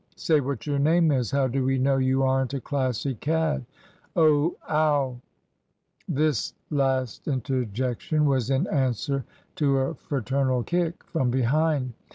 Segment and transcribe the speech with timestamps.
[0.15, 1.29] "Say what your name is.
[1.29, 3.63] How do we know you aren't a Classic cad?
[4.15, 4.55] Oh!
[4.67, 5.21] ow!"
[6.09, 9.25] This last interjection was in answer
[9.57, 11.93] to a fraternal kick from behind.